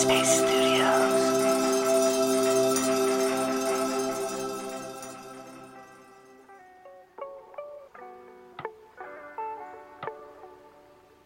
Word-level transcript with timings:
Studios. 0.00 0.40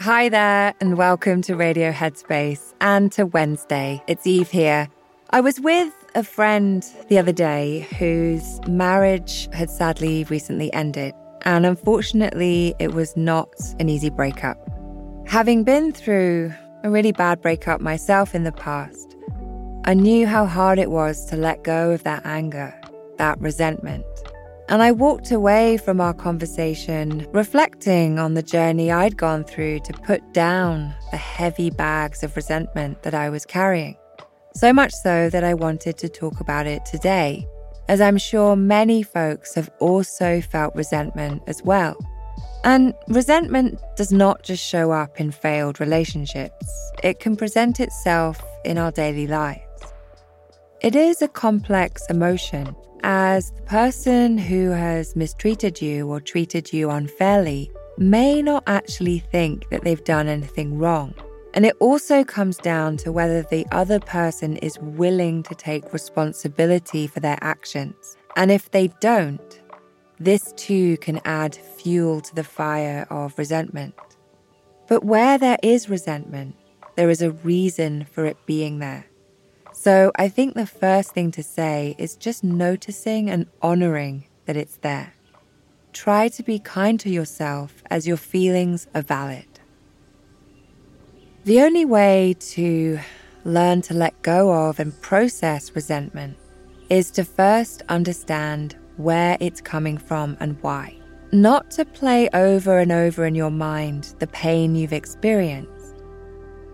Hi 0.00 0.28
there, 0.28 0.74
and 0.82 0.98
welcome 0.98 1.40
to 1.42 1.56
Radio 1.56 1.92
Headspace 1.92 2.74
and 2.82 3.10
to 3.12 3.24
Wednesday. 3.24 4.02
It's 4.06 4.26
Eve 4.26 4.50
here. 4.50 4.88
I 5.30 5.40
was 5.40 5.58
with 5.60 5.94
a 6.14 6.22
friend 6.22 6.84
the 7.08 7.18
other 7.18 7.32
day 7.32 7.88
whose 7.98 8.60
marriage 8.68 9.48
had 9.54 9.70
sadly 9.70 10.24
recently 10.24 10.70
ended, 10.74 11.14
and 11.42 11.64
unfortunately, 11.64 12.74
it 12.78 12.92
was 12.92 13.16
not 13.16 13.48
an 13.80 13.88
easy 13.88 14.10
breakup. 14.10 14.58
Having 15.26 15.64
been 15.64 15.90
through 15.92 16.52
a 16.84 16.90
really 16.90 17.12
bad 17.12 17.40
breakup 17.40 17.80
myself 17.80 18.34
in 18.34 18.44
the 18.44 18.52
past, 18.52 19.16
I 19.84 19.94
knew 19.94 20.26
how 20.26 20.46
hard 20.46 20.78
it 20.78 20.90
was 20.90 21.24
to 21.26 21.36
let 21.36 21.64
go 21.64 21.90
of 21.90 22.04
that 22.04 22.24
anger, 22.24 22.74
that 23.16 23.40
resentment. 23.40 24.04
And 24.68 24.82
I 24.82 24.92
walked 24.92 25.30
away 25.30 25.78
from 25.78 25.98
our 26.00 26.12
conversation 26.12 27.26
reflecting 27.32 28.18
on 28.18 28.34
the 28.34 28.42
journey 28.42 28.92
I'd 28.92 29.16
gone 29.16 29.44
through 29.44 29.80
to 29.80 29.92
put 29.94 30.34
down 30.34 30.94
the 31.10 31.16
heavy 31.16 31.70
bags 31.70 32.22
of 32.22 32.36
resentment 32.36 33.02
that 33.02 33.14
I 33.14 33.30
was 33.30 33.46
carrying. 33.46 33.96
So 34.54 34.72
much 34.72 34.92
so 34.92 35.30
that 35.30 35.42
I 35.42 35.54
wanted 35.54 35.96
to 35.98 36.08
talk 36.08 36.38
about 36.40 36.66
it 36.66 36.84
today, 36.84 37.46
as 37.88 38.00
I'm 38.00 38.18
sure 38.18 38.56
many 38.56 39.02
folks 39.02 39.54
have 39.54 39.70
also 39.78 40.42
felt 40.42 40.74
resentment 40.74 41.42
as 41.46 41.62
well. 41.62 41.96
And 42.64 42.94
resentment 43.08 43.80
does 43.96 44.12
not 44.12 44.42
just 44.42 44.64
show 44.64 44.90
up 44.90 45.20
in 45.20 45.30
failed 45.30 45.80
relationships, 45.80 46.66
it 47.02 47.20
can 47.20 47.36
present 47.36 47.80
itself 47.80 48.42
in 48.64 48.78
our 48.78 48.90
daily 48.90 49.26
lives. 49.26 49.62
It 50.80 50.94
is 50.94 51.22
a 51.22 51.28
complex 51.28 52.06
emotion 52.08 52.74
as 53.02 53.52
the 53.52 53.62
person 53.62 54.38
who 54.38 54.70
has 54.70 55.16
mistreated 55.16 55.80
you 55.80 56.08
or 56.08 56.20
treated 56.20 56.72
you 56.72 56.90
unfairly 56.90 57.70
may 57.96 58.42
not 58.42 58.62
actually 58.66 59.18
think 59.18 59.68
that 59.70 59.82
they've 59.82 60.04
done 60.04 60.28
anything 60.28 60.78
wrong. 60.78 61.14
And 61.54 61.64
it 61.64 61.76
also 61.80 62.22
comes 62.22 62.56
down 62.56 62.96
to 62.98 63.10
whether 63.10 63.42
the 63.42 63.66
other 63.72 63.98
person 63.98 64.56
is 64.58 64.78
willing 64.78 65.42
to 65.44 65.54
take 65.54 65.92
responsibility 65.92 67.06
for 67.06 67.20
their 67.20 67.38
actions. 67.40 68.16
And 68.36 68.52
if 68.52 68.70
they 68.70 68.88
don't, 69.00 69.47
this 70.20 70.52
too 70.56 70.96
can 70.98 71.20
add 71.24 71.54
fuel 71.54 72.20
to 72.20 72.34
the 72.34 72.44
fire 72.44 73.06
of 73.10 73.38
resentment. 73.38 73.94
But 74.88 75.04
where 75.04 75.38
there 75.38 75.58
is 75.62 75.88
resentment, 75.88 76.56
there 76.96 77.10
is 77.10 77.22
a 77.22 77.30
reason 77.30 78.04
for 78.04 78.24
it 78.24 78.36
being 78.46 78.78
there. 78.78 79.06
So 79.72 80.10
I 80.16 80.28
think 80.28 80.54
the 80.54 80.66
first 80.66 81.12
thing 81.12 81.30
to 81.32 81.42
say 81.42 81.94
is 81.98 82.16
just 82.16 82.42
noticing 82.42 83.30
and 83.30 83.46
honoring 83.62 84.26
that 84.46 84.56
it's 84.56 84.78
there. 84.78 85.14
Try 85.92 86.28
to 86.28 86.42
be 86.42 86.58
kind 86.58 86.98
to 87.00 87.10
yourself 87.10 87.82
as 87.90 88.06
your 88.06 88.16
feelings 88.16 88.88
are 88.94 89.02
valid. 89.02 89.46
The 91.44 91.60
only 91.60 91.84
way 91.84 92.34
to 92.40 92.98
learn 93.44 93.82
to 93.82 93.94
let 93.94 94.20
go 94.22 94.52
of 94.52 94.80
and 94.80 95.00
process 95.00 95.74
resentment 95.74 96.36
is 96.90 97.10
to 97.12 97.24
first 97.24 97.82
understand 97.88 98.76
where 98.98 99.36
it's 99.40 99.60
coming 99.60 99.96
from 99.98 100.36
and 100.40 100.56
why. 100.60 100.94
Not 101.32 101.70
to 101.72 101.84
play 101.84 102.28
over 102.34 102.78
and 102.78 102.92
over 102.92 103.26
in 103.26 103.34
your 103.34 103.50
mind 103.50 104.14
the 104.18 104.26
pain 104.28 104.74
you've 104.74 104.92
experienced, 104.92 106.02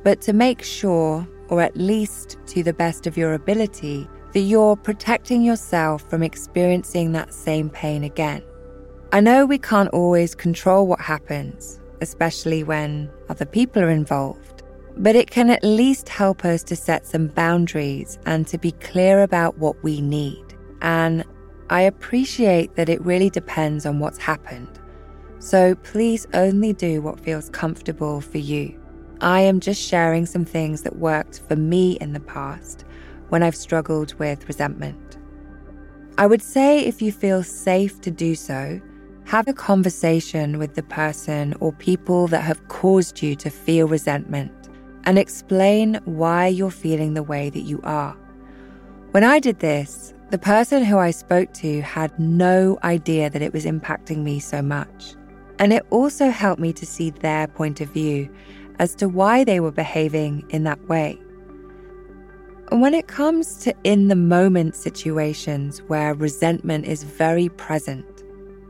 but 0.03 0.20
to 0.22 0.33
make 0.33 0.62
sure 0.62 1.27
or 1.48 1.61
at 1.61 1.77
least 1.77 2.39
to 2.47 2.62
the 2.62 2.72
best 2.72 3.06
of 3.06 3.16
your 3.16 3.34
ability, 3.34 4.08
that 4.33 4.41
you're 4.41 4.77
protecting 4.77 5.42
yourself 5.42 6.08
from 6.08 6.22
experiencing 6.22 7.12
that 7.12 7.32
same 7.32 7.71
pain 7.71 8.04
again. 8.04 8.43
I 9.12 9.20
know 9.20 9.47
we 9.47 9.59
can't 9.59 9.91
always 9.91 10.34
control 10.34 10.87
what 10.87 11.00
happens, 11.00 11.81
especially 12.00 12.65
when 12.65 13.10
other 13.28 13.44
people 13.44 13.82
are 13.82 13.91
involved, 13.91 14.62
but 14.97 15.15
it 15.15 15.31
can 15.31 15.50
at 15.50 15.62
least 15.62 16.09
help 16.09 16.44
us 16.44 16.62
to 16.65 16.76
set 16.76 17.06
some 17.06 17.28
boundaries 17.28 18.19
and 18.26 18.47
to 18.49 18.59
be 18.59 18.72
clear 18.72 19.22
about 19.22 19.59
what 19.59 19.81
we 19.84 20.00
need. 20.00 20.43
And 20.82 21.25
I 21.70 21.82
appreciate 21.82 22.76
that 22.76 22.88
it 22.88 23.04
really 23.04 23.30
depends 23.30 23.86
on 23.86 23.98
what's 23.98 24.19
happened. 24.19 24.80
So 25.38 25.75
please 25.76 26.26
only 26.34 26.72
do 26.72 27.02
what 27.02 27.20
feels 27.20 27.50
comfortable 27.50 28.20
for 28.20 28.38
you. 28.38 28.78
I 29.20 29.41
am 29.41 29.60
just 29.60 29.80
sharing 29.80 30.26
some 30.26 30.44
things 30.44 30.82
that 30.82 30.97
worked 30.97 31.41
for 31.48 31.56
me 31.56 31.92
in 32.00 32.12
the 32.12 32.20
past 32.20 32.84
when 33.28 33.42
I've 33.42 33.56
struggled 33.56 34.14
with 34.14 34.47
resentment. 34.48 35.19
I 36.16 36.26
would 36.26 36.42
say 36.42 36.80
if 36.80 37.02
you 37.02 37.10
feel 37.10 37.42
safe 37.42 38.00
to 38.02 38.10
do 38.10 38.34
so, 38.34 38.81
have 39.25 39.48
a 39.48 39.52
conversation 39.52 40.58
with 40.58 40.75
the 40.75 40.82
person 40.82 41.54
or 41.60 41.72
people 41.72 42.28
that 42.28 42.42
have 42.42 42.69
caused 42.69 43.22
you 43.22 43.34
to 43.36 43.50
feel 43.50 43.88
resentment 43.88 44.52
and 45.04 45.19
explain 45.19 46.00
why 46.04 46.46
you're 46.46 46.70
feeling 46.70 47.14
the 47.14 47.22
way 47.22 47.50
that 47.50 47.62
you 47.62 47.81
are. 47.84 48.16
When 49.10 49.25
I 49.25 49.38
did 49.38 49.58
this, 49.58 50.13
the 50.31 50.39
person 50.39 50.85
who 50.85 50.99
I 50.99 51.11
spoke 51.11 51.53
to 51.55 51.83
had 51.83 52.19
no 52.19 52.79
idea 52.83 53.31
that 53.31 53.43
it 53.43 53.53
was 53.53 53.65
impacting 53.65 54.19
me 54.19 54.41
so 54.41 54.62
much. 54.62 55.15
And 55.59 55.73
it 55.73 55.85
also 55.91 56.31
helped 56.31 56.61
me 56.61 56.73
to 56.73 56.87
see 56.87 57.11
their 57.11 57.47
point 57.47 57.81
of 57.81 57.91
view 57.91 58.29
as 58.79 58.95
to 58.97 59.09
why 59.09 59.45
they 59.45 59.61
were 59.61 59.71
behaving 59.71 60.45
in 60.49 60.65
that 60.65 60.89
way. 60.89 61.21
When 62.71 62.95
it 62.95 63.07
comes 63.07 63.59
to 63.59 63.75
in 63.85 64.09
the 64.09 64.17
moment 64.17 64.75
situations 64.75 65.83
where 65.83 66.15
resentment 66.15 66.87
is 66.87 67.05
very 67.05 67.51
present, 67.51 68.25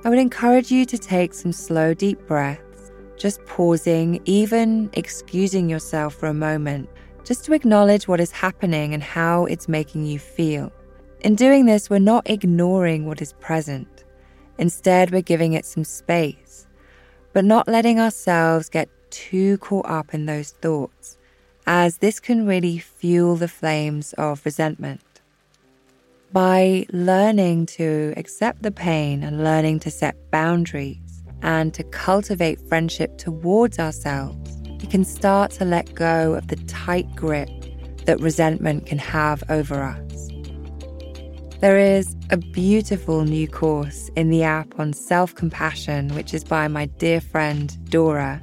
I 0.05 0.11
would 0.11 0.19
encourage 0.19 0.71
you 0.71 0.85
to 0.85 0.99
take 0.99 1.33
some 1.33 1.53
slow, 1.53 1.95
deep 1.95 2.19
breaths, 2.27 2.93
just 3.17 3.43
pausing, 3.47 4.21
even 4.27 4.91
excusing 4.93 5.71
yourself 5.71 6.15
for 6.15 6.27
a 6.27 6.35
moment, 6.35 6.91
just 7.25 7.45
to 7.47 7.55
acknowledge 7.55 8.07
what 8.07 8.21
is 8.21 8.31
happening 8.31 8.93
and 8.93 9.03
how 9.03 9.47
it's 9.47 9.69
making 9.69 10.05
you 10.05 10.19
feel. 10.19 10.71
In 11.25 11.37
doing 11.37 11.65
this, 11.65 11.89
we're 11.89 12.01
not 12.01 12.29
ignoring 12.29 13.07
what 13.07 13.23
is 13.23 13.33
present. 13.41 14.05
Instead, 14.59 15.11
we're 15.11 15.23
giving 15.23 15.55
it 15.55 15.65
some 15.65 15.83
space, 15.83 16.67
but 17.33 17.47
not 17.47 17.67
letting 17.67 17.99
ourselves 17.99 18.69
get 18.69 18.91
too 19.11 19.57
caught 19.57 19.87
up 19.87 20.13
in 20.13 20.27
those 20.27 20.51
thoughts, 20.51 21.17
as 21.67 21.97
this 21.97 22.21
can 22.21 22.47
really 22.47 22.77
fuel 22.77 23.37
the 23.37 23.49
flames 23.49 24.13
of 24.19 24.45
resentment. 24.45 25.23
By 26.31 26.85
learning 26.93 27.67
to 27.79 28.13
accept 28.19 28.63
the 28.63 28.71
pain 28.71 29.23
and 29.23 29.43
learning 29.43 29.79
to 29.81 29.91
set 29.91 30.31
boundaries 30.31 31.23
and 31.41 31.73
to 31.73 31.85
cultivate 31.85 32.61
friendship 32.69 33.17
towards 33.17 33.79
ourselves, 33.79 34.59
we 34.79 34.87
can 34.87 35.07
start 35.07 35.53
to 35.53 35.65
let 35.65 35.95
go 35.95 36.35
of 36.35 36.49
the 36.49 36.57
tight 36.67 37.17
grip 37.17 37.49
that 38.05 38.21
resentment 38.21 38.85
can 38.85 38.99
have 38.99 39.43
over 39.49 39.83
us. 39.83 40.34
There 41.65 41.79
is 41.79 42.15
a 42.29 42.37
beautiful 42.37 43.25
new 43.25 43.49
course 43.49 44.11
in 44.17 44.29
the 44.29 44.43
app 44.43 44.79
on 44.79 44.93
self 44.93 45.35
compassion, 45.35 46.15
which 46.15 46.35
is 46.35 46.45
by 46.45 46.69
my 46.69 46.85
dear 46.85 47.23
friend 47.23 47.75
Dora 47.89 48.43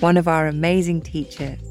one 0.00 0.18
of 0.18 0.28
our 0.28 0.46
amazing 0.46 1.00
teachers. 1.00 1.62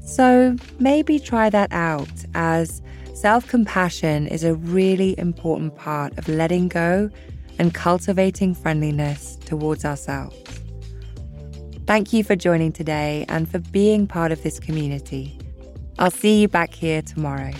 So 0.00 0.56
maybe 0.78 1.18
try 1.18 1.50
that 1.50 1.70
out 1.70 2.08
as 2.34 2.80
self 3.12 3.46
compassion 3.46 4.26
is 4.26 4.42
a 4.42 4.54
really 4.54 5.18
important 5.18 5.76
part 5.76 6.16
of 6.16 6.26
letting 6.28 6.68
go 6.68 7.10
and 7.58 7.74
cultivating 7.74 8.54
friendliness 8.54 9.36
towards 9.44 9.84
ourselves. 9.84 10.34
Thank 11.86 12.14
you 12.14 12.24
for 12.24 12.36
joining 12.36 12.72
today 12.72 13.26
and 13.28 13.46
for 13.46 13.58
being 13.58 14.06
part 14.06 14.32
of 14.32 14.42
this 14.42 14.58
community. 14.58 15.38
I'll 15.98 16.10
see 16.10 16.40
you 16.40 16.48
back 16.48 16.72
here 16.72 17.02
tomorrow. 17.02 17.52